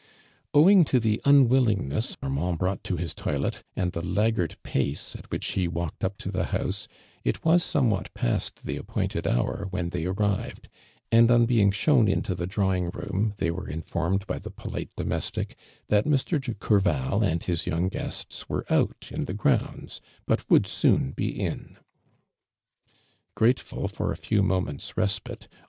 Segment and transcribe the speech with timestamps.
[0.55, 5.45] Owing to the unwillingness Armand brought to his toilet, and the laggard pace at which
[5.51, 6.87] he walkeil ujt to the house,
[7.23, 10.65] it was somewhat past the ai)poiiite(l hour when they aiiived:
[11.11, 15.51] and on being s}iown into the drawing room, they were informed by the polite doinestic
[15.89, 16.41] that Mr.
[16.41, 21.27] de Courval and bis young guests were out in the grounds, but would soon l»e
[21.27, 21.77] in.
[23.37, 25.47] (Jraieful for a few moments resj/ite.